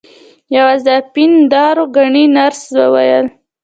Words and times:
یوازې 0.55 0.91
اپین 1.01 1.31
دارو 1.51 1.83
ګڼي 1.95 2.25
نرس 2.35 2.61
وویل. 2.79 3.25